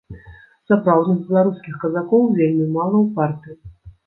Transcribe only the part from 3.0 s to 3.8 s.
ў партыі.